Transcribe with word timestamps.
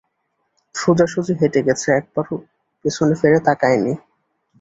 সোজাসুজি 0.75 1.33
হেঁটে 1.41 1.61
গেছে, 1.67 1.87
একবারও 1.91 2.35
পেছনে 2.85 3.13
ফিরে 3.21 3.39
তাকায় 3.47 3.79
নি। 3.83 3.93